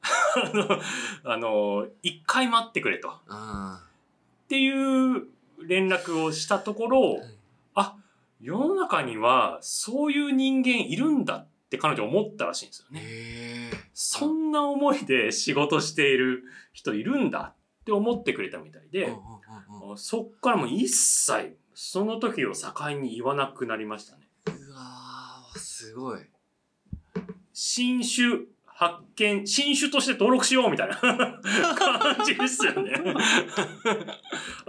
[0.02, 0.80] あの、
[1.24, 3.08] あの、一回待ってくれと。
[3.08, 3.82] っあ
[4.48, 5.26] ていう
[5.66, 7.20] 連絡をしたところ、
[7.74, 7.96] あ、
[8.40, 13.70] 世の中にはそういう人間いるんだって彼女思ったらしいんですよね。
[13.92, 19.12] そんな思いで仕事している人いるんだって思ってくれたみたいで、
[19.96, 24.26] そっからもう一切その時を境に言わなくなりましたね。
[24.46, 26.20] うわーすごい
[27.52, 32.94] 新種発見、新種として登録しようみたいな 感じですよね。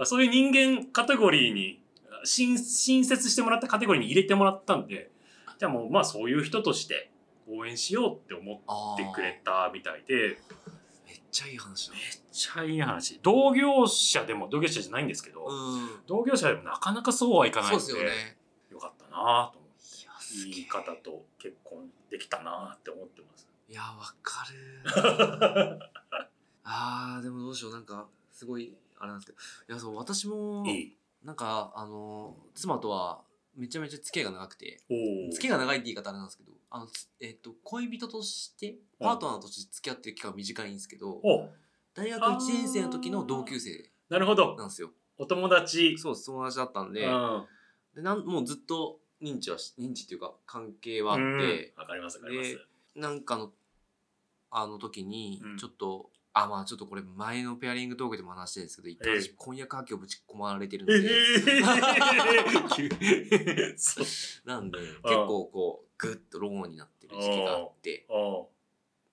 [0.04, 1.80] そういう人間カテゴリーに、
[2.24, 5.10] 新新設してもらったカテゴリーに入れてもらったんで、
[5.58, 7.10] じゃあもうまあそういう人として
[7.48, 10.38] 応援しようって思ってくれたみたいで、
[11.30, 13.20] ちゃいい話だめっちゃいい話。
[13.22, 15.88] 同業者でも、同業者じゃないんですけど、うん。
[16.06, 18.36] 同業者でもなかなかそうはいかないそうので、ですよね。
[18.72, 19.70] よかったなと思っ
[20.44, 23.48] て、いいい方と結婚できたなって思ってます。
[23.68, 25.78] いやわかる。
[26.64, 27.72] あーでもどうしよう。
[27.72, 29.38] なんかすごいあれなんですけど。
[29.72, 30.64] いやそう私も。
[31.22, 33.20] なんかあの妻とは
[33.58, 41.48] めちゃめちゃ付き合いが長くてお付き合いが長いって言い方あれなんですけどあの、つえっと恋人としてパートナーとして付き合ってる期間は短いんですけどお
[41.94, 44.56] 大学1年生の時の同級生なるほど。
[44.56, 45.98] なんですよお友達。
[45.98, 47.44] そう友達だったんで,、うん。
[47.94, 52.54] でなんもうずっと認知はし認知っていうか関係はあって、うんわかりますわかります
[52.94, 53.00] で。
[53.00, 53.50] なんかの
[54.50, 56.10] あの時にうんちょっと、
[56.42, 59.22] あまあちょっとこれ前のペアリングトークでも話してるんですけど一回ええ。
[59.22, 61.10] 私婚約破棄をぶち込まれてるのえで、
[63.72, 64.48] え そう。
[64.48, 68.06] なんで結構こうグッとローンになってる時期があって。
[68.08, 68.50] お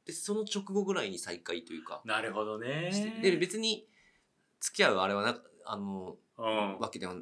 [0.06, 2.02] でその直後ぐらいに再会というか。
[2.06, 3.20] なるほどね。
[3.22, 3.88] で別に
[4.60, 6.80] 付き合うあれはなあのうん。
[6.80, 7.16] わけでは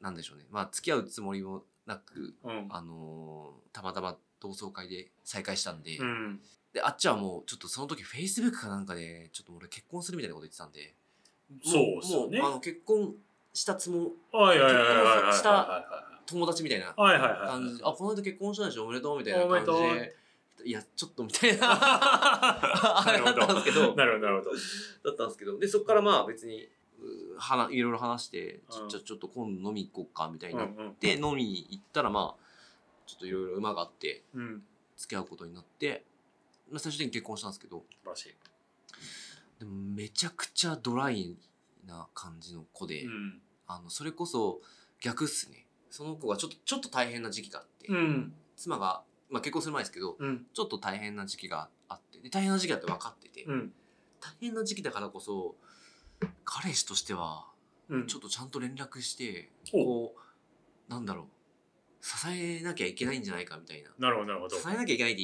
[0.00, 0.46] なんでしょうね。
[0.50, 2.66] まあ付き合うつもりもなくうん。
[2.70, 6.42] あのたまたま同窓会で再会したんで、うん。
[6.76, 10.94] であっちはもうちょっとその時フェイスブックかなんかでちょっと俺結婚するみたいなこと言ってたんで。
[11.64, 12.38] そうもっすよね。
[12.38, 13.14] もうあの結婚
[13.54, 17.48] したつもはいはいはいはいはいはいしたは友達みたいないはいはいはい。
[17.48, 17.78] 感じ。
[17.78, 18.84] であこの間結婚したでしょ？
[18.84, 20.16] おめでとうみたいな感じで。
[20.66, 21.66] いやちょっとみたいな。
[21.72, 23.94] あれだったんですけど。
[23.94, 24.26] なるほど。
[24.26, 24.50] なるほど。
[24.52, 25.58] だったんですけど。
[25.58, 26.68] でそこからまあ別に
[27.00, 28.84] うはないろいろ話してちうん。
[28.86, 32.46] ょちょちょっと今度飲み行こうかみたいになっうんうんて、飲みに行ったらまあ
[33.06, 34.62] ちょっといろいろ馬があってうん。
[34.96, 36.00] 付き合うことになって、まあ、
[36.72, 38.34] 最終的に結婚したんですけど素晴らしい。
[39.58, 41.36] でもめちゃくちゃドライ
[41.86, 43.40] な感じの子で、うん。
[43.68, 44.60] あのそれこそ
[45.00, 48.32] 逆っすねその子がちょっとちょっと大変な時期があって、うん。
[48.56, 50.46] 妻が、まあ、結婚する前ですけどうん。
[50.52, 53.72] ちょっと大変な時期があってで大変な時期だって分かってて、うん。
[54.20, 55.54] 大変な時期だからこそ
[56.44, 57.46] 彼氏としては
[57.88, 58.06] うん。
[58.06, 60.14] ちょっとちゃんと連絡して、おこ
[60.88, 61.26] うなんだろう
[62.00, 64.56] 支えなきゃいけないんじゃないかみたいななるほどなるほど。
[64.56, 65.22] 支えなきゃいけないって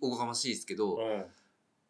[0.00, 1.24] おこがましいですけど、うん。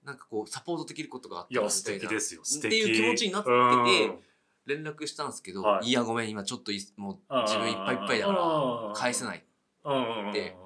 [0.04, 2.40] なんかこうサポートできることがあったいや、素らみたいな敵ですよ。
[2.44, 2.80] 素って敵。
[2.80, 4.26] いう気持ちになってうんて
[4.66, 9.44] 連絡したんですけど、はいい、やごめん今ちょっといもう自分いっぱいいっぱいだから返せない
[9.84, 10.56] うんうんうんで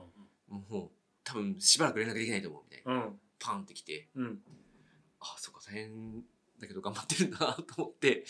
[0.48, 0.90] もう
[1.22, 3.20] 多分しばらく連絡できないと思うみたいなうん。
[3.38, 4.38] パンってきてうん。
[5.20, 6.22] あそうか大変
[6.58, 8.24] だけど頑張ってるんだなと思って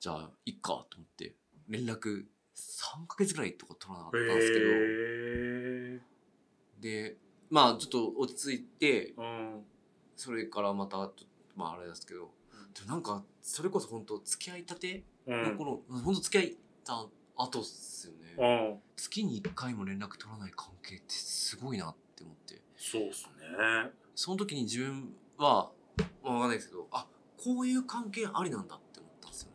[0.00, 1.34] じゃあいっかと思って
[1.68, 2.24] 連絡
[2.56, 4.70] 3ヶ月ぐらいとか取らなかったんですけど、へ
[5.96, 6.00] え。
[6.80, 7.16] で
[7.50, 9.64] まあちょっと落ち着いてうん。
[10.16, 11.10] それからまた
[11.56, 12.30] まああれですけど、
[12.74, 15.42] でもなんかそれこそ本当付き合いたてうん。
[15.42, 18.78] の頃、本当付き合いた後っすよね、うん。
[18.96, 23.90] 月に1回も連絡取らない関係ってすごいなって思ってそうっすね。
[24.14, 25.70] その時に自分は、
[26.22, 27.06] まあ、分かんないですけどあ
[27.42, 29.50] こういう関係ありなんだって思ったんですよ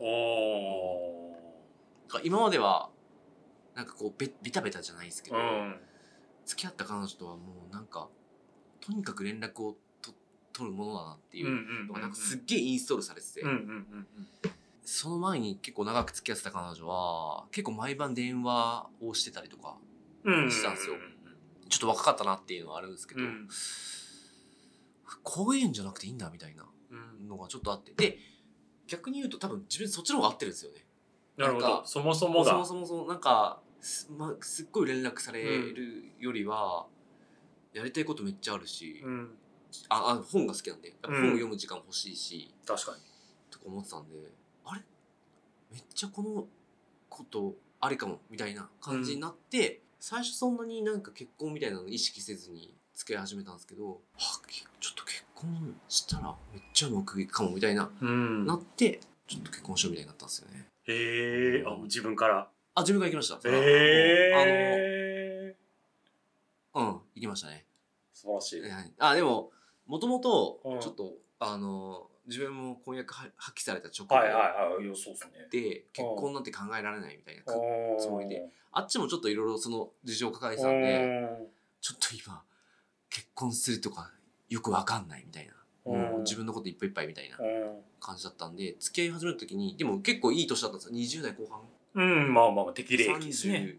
[2.22, 2.90] ね今までは
[3.76, 5.76] なんかこうベベタベタじゃないですけど、うん。
[6.46, 8.08] 付き合った彼女とはもうなんか
[8.82, 10.16] とにかく連絡を取っ
[10.56, 13.44] 取るものだなっていうのがなんかすっげえインストールされてて、
[14.86, 19.76] その前に結構長く付き合ってた彼女は結構毎晩電話をしてたりとか
[20.24, 20.96] したんですよ。
[21.68, 23.50] ちょっと若かったなっていうのはあるんですけど、うん。
[25.24, 27.28] こういうんじゃなくていいんだみたいなうん。
[27.28, 27.92] のがちょっとあって。
[27.94, 28.18] で
[28.88, 30.86] 逆に言うと多分自分そっちの方が合ってるんですよね。
[31.36, 36.88] なるほなんかどそもそもがそもそもそのなんかす,、ま、すっごい連絡されるよりは、
[37.74, 39.30] やりたいことめっちゃあるし、うん。
[39.90, 43.02] ああ本が好きなんで本を読む時間欲しいし、確かに。
[43.52, 44.16] とか思ってたんで
[44.66, 44.82] あれ？
[45.72, 46.48] めっちゃこの
[47.10, 58.46] ことありかもみたいな感じになって、最初そんなになんか結婚みたいなの意識せずに付き合い始めたんですけどあけちょっと結婚したらめっちゃうまくいくかもみたいな、うん。
[58.46, 60.66] なってちょっと結婚しようみたいになったんですよね。
[60.88, 63.40] へえあ自分からあ自分が行きました。
[63.46, 64.34] え
[66.74, 67.66] あのうん行きましたね。
[68.14, 68.62] 素晴らしい。
[68.62, 68.92] はい。
[69.00, 69.52] あでも
[69.88, 70.80] もともとうん。
[70.82, 74.36] ちょっとあの自分も婚約は破棄された直後はいはい
[74.76, 74.84] はい。
[74.84, 75.16] ですね。
[75.50, 77.44] で結婚なんて考えられないみたいな
[77.98, 78.46] つもりで。
[78.74, 81.48] あっちもちょっといろいろその事情を抱えてたんで
[81.80, 82.44] ちょっと今
[83.10, 84.12] 結婚するとか
[84.50, 85.54] よくわかんないみたいな。
[85.86, 86.02] うん。
[86.12, 87.82] もう自分のこといっぱいいっぱいみたいなうん。
[88.02, 91.22] 感じだったんで付き合い始めた時にでも結構いい年だったんですよ。
[91.22, 91.62] 20代後半
[91.96, 93.78] うんまあまあまあ適齢期ですね。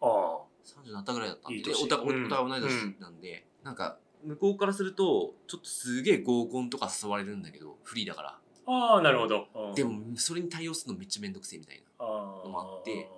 [0.00, 0.50] 30ああ。
[0.84, 1.48] 30になったぐらいだった。
[1.48, 1.84] んでいい年。
[1.84, 8.38] お互い同い年なんで、なんか向こうからするとちょっとすげえ合コンとか誘われるんだけどフリーだから。
[8.66, 9.48] ああなるほど。
[9.54, 9.74] うん。
[9.74, 13.08] でもそれに対応するのめっちゃめんどくせえみたいなあのもあって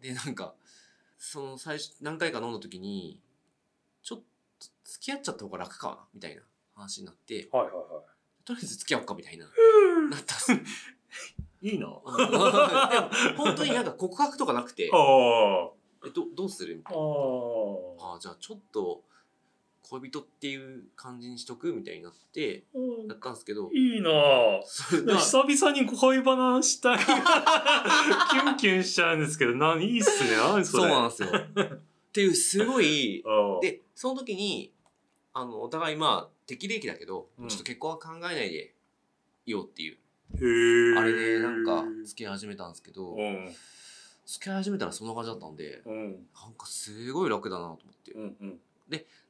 [0.00, 0.54] でなんか
[1.18, 3.20] その最初何回か飲んだ時に
[4.02, 4.24] ちょっと
[4.84, 6.42] 付き合っちゃった方が楽かなみたいな
[6.74, 8.02] 話になってはいはいは
[8.44, 9.44] とりあえず付き合おうかみたいな。
[9.44, 9.48] い
[10.10, 10.58] なったんですよ
[11.62, 11.86] いいな。
[11.86, 12.00] でも
[13.36, 14.86] 本当になんか告白とかなくて。
[14.86, 14.90] え
[16.10, 17.02] どどうするみたいな。
[17.02, 19.02] ああじゃあちょっと
[19.82, 22.64] 恋人っていう感じにしとくみたいになって
[23.08, 23.70] やったんですけど。
[23.72, 24.10] いいな。
[24.62, 26.98] 久々に恋バナしたい。
[26.98, 30.36] キュンキュンしちゃうんですけど何いいっすね。
[30.36, 30.82] 何それ。
[30.82, 31.28] そうなんですよ。
[31.28, 31.80] っ
[32.12, 33.22] ていうすごい
[33.60, 34.72] でその時に
[35.32, 37.48] あのお互いまあ適齢期だけど、うん。
[37.48, 38.74] ちょっと結婚は考えないで
[39.46, 39.98] いようっていう
[40.34, 43.48] あれでなんか付き合い始めたんですけどうん。
[44.26, 46.26] 付き合い始めたらそんな感じだったんでうん。
[46.34, 48.12] なんかすごい楽だなと思って。
[48.12, 48.60] うんうん。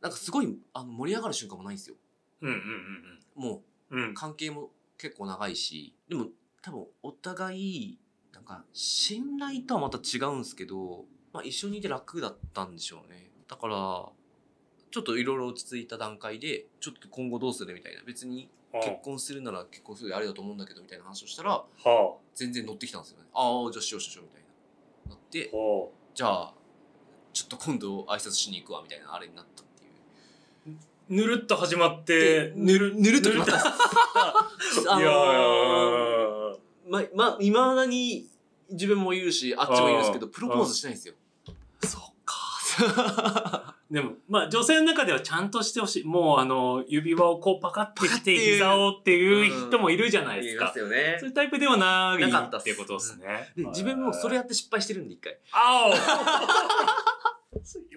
[0.00, 1.96] なんかすごいあの盛り上がる瞬間もないんですよ。
[2.42, 4.10] うんうんもうんうん。
[4.10, 6.26] う関係も結構長いしでも
[6.62, 7.98] 多分お互い
[8.32, 13.30] なんか信頼とはまた違うんですけど、まあ、一緒にいて楽だったんでしょうね。
[13.48, 14.08] だから
[14.90, 18.02] ちょっといろいろ落ち着いた段階でちょっと今後どうするみたいな。
[18.04, 21.88] 別には結婚するなら結婚するでありだと思うんだけどみたいな話をしたらあ。
[21.88, 23.24] は全然乗ってきたんですよね。
[23.34, 24.42] ああじゃあしようしようしようみたい
[25.08, 25.14] な。
[25.14, 26.54] なってあはじゃあ
[27.32, 30.76] ちょっと今度挨拶しに行くわみたいなあれになったっていう。
[30.76, 33.56] あぬるっと始まってぬるぬるっと決まった。
[34.94, 36.58] あいやのー。
[36.88, 38.28] ままいまだに
[38.70, 41.14] 自分も言うしあっちも言うんですけどプロポーズしないんですよ。
[41.84, 46.04] そっか でもまあ女性の中ではちゃんとしてほしい。
[46.04, 51.16] もうあの指輪をこうパカッてして膝をっていう人もいるじゃないですか、よね。
[51.20, 53.52] そういうタイプではないなかったっていうことですね。
[53.56, 55.38] で自分もそれやって失敗してるんで一回。
[55.52, 55.90] あお。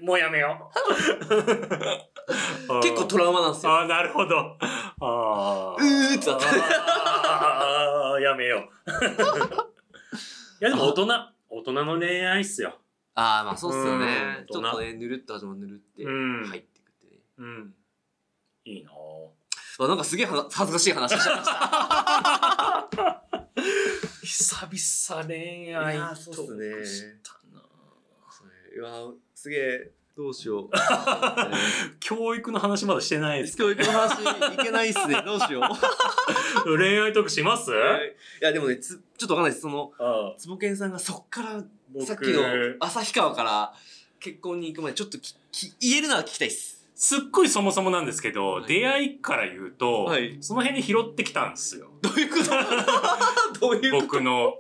[0.06, 0.71] もうやめよ
[2.69, 2.80] う。
[2.82, 3.71] 結構トラウマなんですよ。
[3.71, 4.38] ああ、なるほど。
[4.39, 4.58] あ
[4.99, 5.75] あ。
[5.75, 6.45] うーってなって。
[6.45, 8.62] ああ、 やめよう。
[10.62, 11.08] いや、でも大人、
[11.49, 12.78] 大人の恋愛っすよ。
[13.15, 14.38] ああまあそうっすよね。
[14.39, 14.45] うん。
[14.48, 16.45] ちょっとねぬるっと始まるぬるってうん。
[16.48, 17.22] 入ってくってね。
[17.38, 17.74] うん。
[18.65, 18.95] いいなぁ。
[19.82, 23.26] あなんかすげえは恥ずかしい話しちゃいました。
[24.22, 26.69] 久々恋愛いやーそうっすね。
[26.69, 27.63] トークしたなぁ。
[28.30, 30.69] それいやすげえどうしよう。
[32.01, 33.55] 教育の話まだしてないです。
[33.55, 35.21] か教育の話いけないっすね。
[35.25, 35.62] どうしよ
[36.65, 36.77] う。
[36.77, 37.71] 恋愛トークします？
[37.71, 37.73] い。
[38.43, 39.62] やでもねつちょっとわかんないです。
[39.62, 39.93] その
[40.38, 42.05] つぼけんさんがそっから僕。
[42.05, 42.43] さっきの
[42.82, 43.73] 旭川から
[44.19, 46.86] 結婚に行くまでちょっときき言えるなら聞きたいっす。
[46.95, 48.65] すっごいそもそもなんですけど、はい。
[48.65, 50.38] 出会いから言うと、はい。
[50.41, 51.91] その辺に拾ってきたんですよ。
[52.01, 52.49] どういうこと？
[53.58, 54.05] どういうこと？
[54.05, 54.58] 僕の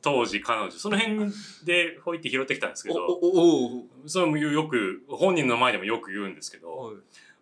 [0.00, 0.70] 当時彼女。
[0.70, 1.32] その辺
[1.64, 6.92] でほいって拾ってきたんですけおど、おおそれもよく、本人の前でもよく言うんですけど、お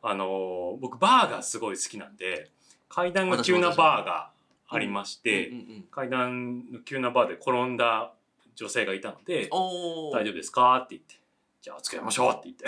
[0.02, 2.50] あのー、僕バーがすごい好きなんで、
[2.88, 4.30] 階段が急なバーが
[4.68, 5.52] ありまして、
[5.90, 8.12] 階段の急なバーで転んだ
[8.54, 11.16] 女性がいたので、お大丈夫ですかって言って、
[11.60, 12.64] じゃあ付き合いましょうって言って。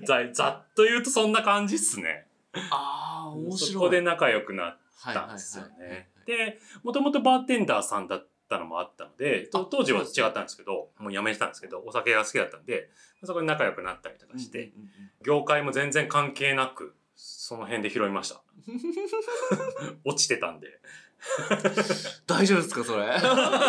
[0.00, 2.26] 夫 ざざっと言うとそんな感じっすね。
[2.70, 6.08] ああ面白いそこで仲良くなっはいたんですよね。
[6.30, 12.90] で、もともとバーテンダーさんだったのもあったので、当時は違ったんですけど、もう辞めてたんですけど、お酒が好きだったんで、
[13.24, 14.90] そこで仲良くなったりとかして、うんうんうん
[15.22, 18.40] 業界も全然関係なく、その辺で拾いました。
[20.06, 20.80] 落ちてたんで。
[22.26, 23.04] 大丈夫ですかそれ？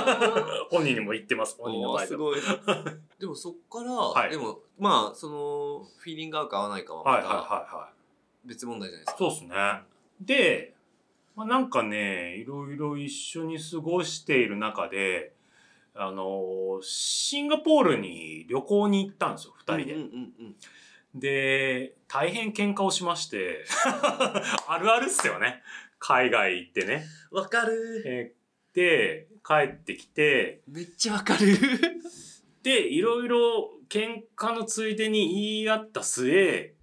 [0.72, 2.16] 本人にも言ってます、本人の前で
[3.20, 7.92] でもそっから、はいでもまあそのフィーリング合うか合わないかは
[8.46, 9.14] 別問題じゃないですい。
[9.14, 9.82] か、そうですね。
[10.22, 10.74] で、
[11.36, 15.34] まあ、なんかね、いろいろ一緒に過ごしている中で、
[15.94, 19.94] あの、シンガポールに旅行に行ったんですよ、二人で。
[19.94, 20.56] うんうんうん
[21.14, 23.66] で、大変喧嘩をしまして、
[24.66, 25.62] あるあるっすよね。
[26.00, 27.04] 海外行ってね。
[27.32, 28.42] わかるえー
[28.74, 31.60] で、帰ってきて、めっちゃわかる
[32.64, 36.74] で、いろいろ喧嘩のついでに言い合った末、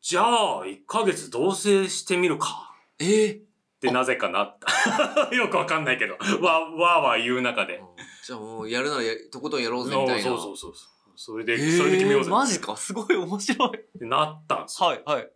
[0.00, 2.76] じゃあ、1ヶ月同棲してみるか。
[3.00, 3.04] え？
[3.04, 3.40] ー、
[3.90, 5.34] なぜかなった。
[5.34, 7.82] よくわかんないけど、わ、わーわー言う中で。
[8.24, 10.88] じゃあもうやるならやとことんやろうぜみたいなそうそうそうそう。
[11.16, 12.30] それで、えーそれで決めようぜ。
[12.30, 14.88] マジかすごい面白いってなったんですよ。
[14.88, 15.30] はいはい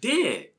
[0.00, 0.54] で、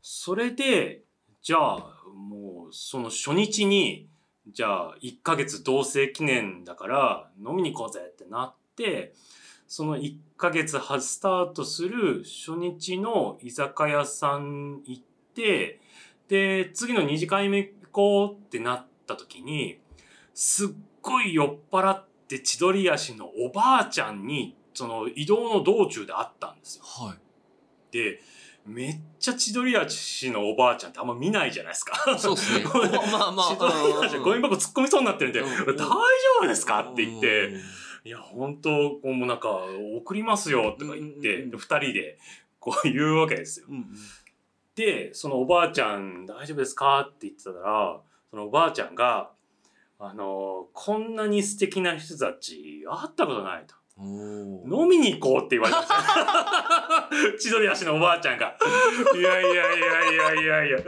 [0.00, 1.04] それで、
[1.42, 4.08] じゃあ、もう、その初日に、
[4.48, 9.14] じゃあ、1ヶ月同棲記念だから、飲みに行こうぜってなって、
[9.66, 15.02] その1ヶ月はスタートする初日の居酒屋さん行っ
[15.34, 15.80] て、
[16.30, 19.80] で、次の2次会目行こうってなった時に、
[20.32, 20.68] すっ
[21.02, 26.84] ごい酔っ払って千鳥足のおばあちゃんに、その移動の道中で会ったんですよ。
[26.84, 27.18] はい。
[27.92, 28.20] で、
[28.64, 32.16] めっちゃ千鳥足のおばあちゃんってあんま見ないじゃないですか。
[32.16, 32.64] そうですね。
[32.70, 33.48] まあまあまあ。
[33.48, 35.46] 千鳥足、ゴミ箱突っ込みそうになってるんで、うん。
[35.48, 35.94] 大丈
[36.42, 37.54] 夫ですかって言って、
[38.04, 39.48] いや、本当こうもうなんか、
[39.96, 42.20] 送りますよとか言って、二人で
[42.60, 43.66] こう言うわけですよ。
[43.68, 43.84] うんうん
[44.74, 47.00] で、そのおばあちゃん大丈夫ですか？
[47.00, 49.30] って言ってたら、そのおばあちゃんが、
[49.98, 53.74] あの、こんなに素敵な人たち会ったことないと。
[54.02, 57.50] 飲みに行こうって言われたんですよ。
[57.58, 58.56] 千鳥足のおばあちゃんが。
[59.14, 60.78] いやいやいやいやいやいや。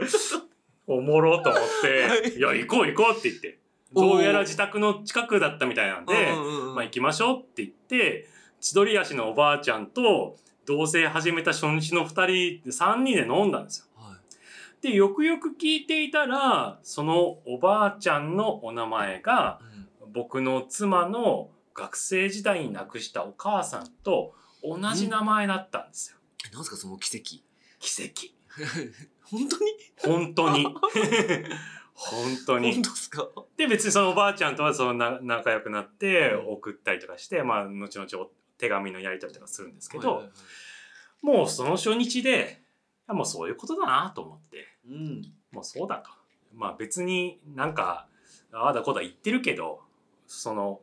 [0.87, 3.59] おもろと思って、いや、行こう行こうって言って。
[3.93, 6.13] どうやら自宅の近くだったみたいなんで、
[6.73, 8.27] まあ行きましょうって言って、
[8.59, 10.35] 千鳥足のおばあちゃんと
[10.65, 13.85] 同棲始めた初日の二人、三人で飲んだんですよ。
[13.95, 14.17] はい
[14.81, 19.61] で、よくよく聞いていたら、そのおばあちゃんのお名前が、
[20.13, 26.17] 僕の妻の学生時代に亡くしたお母さんと同じ名前だったんですよ。
[26.51, 27.43] えなんすかその奇跡？
[27.79, 28.33] 奇跡。
[29.23, 29.71] 本当に？
[30.03, 30.65] 本当に。
[31.95, 32.81] 本当に本。
[32.81, 33.29] 当ですか？
[33.55, 38.31] で、別にそのおばあちゃんとはそのな仲良くなってうん送ったりとかして、まあ、後々お
[38.63, 40.23] 手紙のやり取りとかするんですけど、
[41.21, 42.61] もうその初日で、
[43.09, 45.21] もうそういうことだなと思って、うん。
[45.51, 46.09] もうそうだと。
[46.55, 48.07] まあ別になんか、
[48.53, 49.81] ああだこうだ言ってるけど、
[50.27, 50.79] その、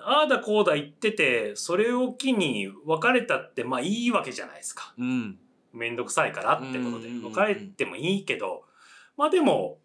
[0.00, 4.92] ああだこうだ言ってて、それを機に別れたってまあいいわけじゃないですか。
[4.98, 5.38] うん。
[5.72, 7.08] めんどくさいからってことで。
[7.22, 8.64] 別れてもいいけど
[9.16, 9.78] まあでも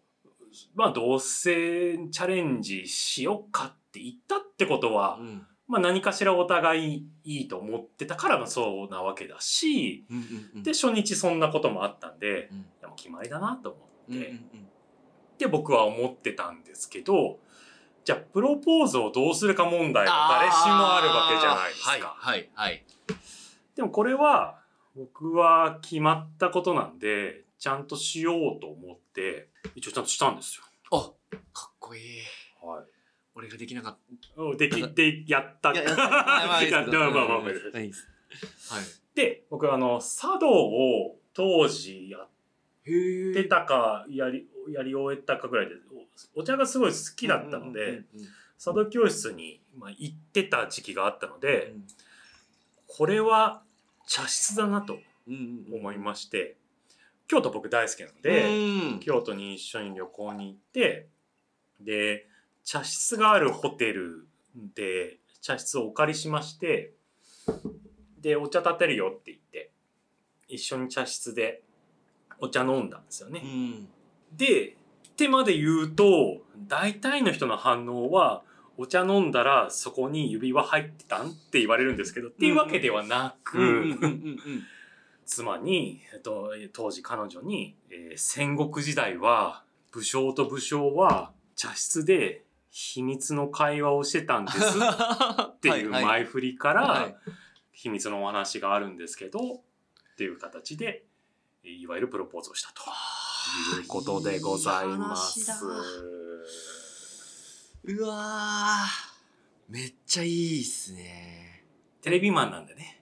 [0.74, 14.68] まあ同棲チャレンジしよっかって言ったってことは、うんまあ何かしらお互いいいと思ってたからもそうなわけだしうんうんうんで初日そんなこともあったんでうんいやもう決まりだなと思うんって、うんうん
[15.36, 17.40] で僕は思ってたんですけど
[18.04, 22.14] じゃあプロポーズをどうするか問題は誰しもあるわけじゃないですか。
[22.16, 22.84] はいはいはい
[23.74, 24.60] でもこれは
[24.94, 30.60] 僕は決まったことなんでちゃんとしようと思って一応ちゃんとしたんです
[30.92, 31.10] あ
[31.52, 32.24] かっこいいよ。
[32.62, 32.84] はい。
[33.34, 35.72] 俺ができなかっできてやった。
[35.72, 37.92] ややったまあ まあまあはい。
[39.14, 42.28] で僕あの茶道を当時やっ
[42.84, 45.74] へてたかやりやり終えたかぐらいで
[46.34, 48.02] おお茶がすごい好きだったので、
[48.58, 51.74] 茶道教室にまあ行ってた時期があったので、
[52.86, 53.62] これは
[54.06, 56.56] 茶室だなと思いまして、
[57.26, 58.44] 京都僕大好きなので。
[58.44, 59.00] うん。
[59.00, 61.08] 京都に一緒に旅行に行って
[61.80, 62.28] で
[62.64, 64.26] 茶室があるホテル
[64.74, 66.92] で茶室をお借りしまして
[68.20, 69.70] でお茶立てるよって言って
[70.48, 71.62] 一緒に茶室で
[72.38, 73.40] お茶飲んだんですよね。
[73.44, 73.88] うん
[74.32, 74.76] で
[75.10, 78.42] ってまで言うと大体の人の反応は
[78.76, 83.96] お茶飲んだらそこに指輪入ってたんって言われるんですけど、っていうわけではなく、
[85.24, 89.62] 妻に、えっと、当時彼女に、えー戦国時代は
[89.92, 92.42] 武将と武将は茶室で
[92.76, 97.16] 秘密の会話をしてたんですっていう 前振りからはい。
[97.70, 99.60] 秘密のお話があるんですけどっ
[100.16, 101.06] ていう形で
[101.62, 102.82] えーいわゆるプロポーズをしたと
[103.80, 105.64] いうことでございます。
[107.84, 109.72] うわー。
[109.72, 111.64] めっちゃいいっすね。
[112.02, 113.00] テレビマンなんでね。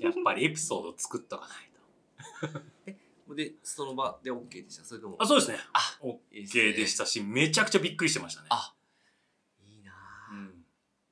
[0.00, 1.54] やっぱりエピソードを作っとかな
[2.48, 2.50] い
[3.26, 3.34] と。
[3.34, 4.84] でその場で OK でした？
[4.84, 5.58] それともあそうですね。
[5.72, 8.48] あ OK でしたしめちゃくちゃびっくりしてましたね。
[8.50, 8.74] あ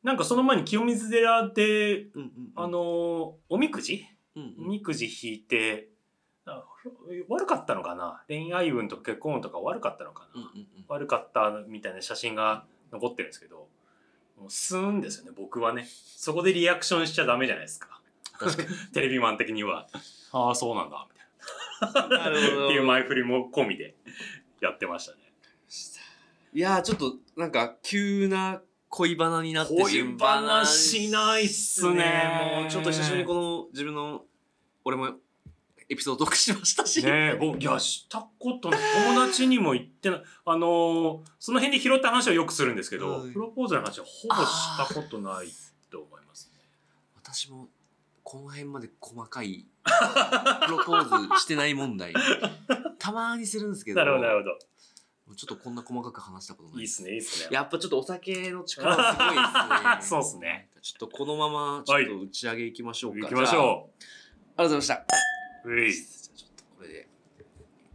[0.07, 2.30] なんかその前に清水寺でうんうんうん。
[2.54, 4.07] あのーおみくじ？
[4.36, 5.88] うんおみくじ引いて
[6.46, 6.62] あ
[7.28, 8.22] 悪かったのかな？
[8.28, 10.84] 恋愛運とか結婚運とか悪かったのかな、うんうんうん。
[10.86, 13.66] 悪かったみたいな写真が残ってるんですけど
[14.38, 15.88] もうスーンですよね僕はね。
[16.16, 18.00] そこでリアクションしちゃダメじゃないですか。
[18.94, 19.88] テレビマン的には。
[20.30, 22.30] ああそうなんだみたいな。
[22.30, 23.96] っていう前振りも込みで
[24.61, 25.18] やってましたね。
[26.52, 34.22] いやーちょっとなんか急な恋バナになって恋バナしないっすねもうちょっと久しぶりにこの自分の
[34.84, 35.11] 俺も
[35.89, 38.80] エピソードトークしましたし、ねえ僕いやしたことない。
[39.14, 40.22] 友達にも言ってない。
[40.45, 43.30] あのーその辺で拾った話はよくするんですけど、はい。
[43.30, 45.47] プロポーズの話はほぼしたことない
[45.91, 46.61] と思いますね。
[47.14, 47.68] 私も
[48.24, 49.64] この辺まで細かい
[50.66, 52.12] プロポーズしてない問題
[52.99, 54.01] たまにするんですけど。
[54.01, 54.59] なるほどなるほど
[55.35, 56.79] ちょっとこんな細かく話したことない。
[56.79, 57.55] いいっすねいいっすね。
[57.55, 59.99] やっぱちょっとお酒の力すごいですね。
[60.03, 60.68] そうっすね。
[60.81, 63.89] ちょっとこのままちょっと打ち上げいきましょうか、行きましじゃありがとう
[64.57, 65.07] ございました。
[65.64, 65.93] ううい。
[65.93, 67.09] じゃあちょっとこれで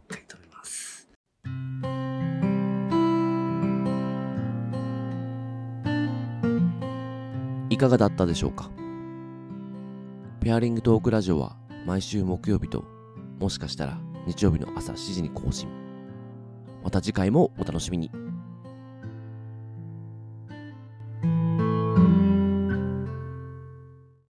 [0.08, 1.08] 一回止めます。
[7.70, 8.70] いかがだったでしょうか？
[10.42, 11.56] ペアリングトークラジオは
[11.86, 12.84] 毎週木曜日と
[13.38, 15.68] もしかしたら日曜日の朝7時に更新
[16.82, 18.10] また次回もお楽しみに。